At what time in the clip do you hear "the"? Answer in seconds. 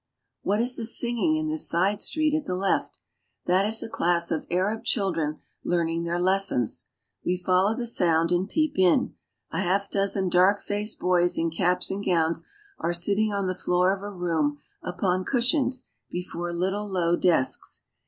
0.77-0.83, 2.45-2.55, 7.77-7.85, 13.45-13.53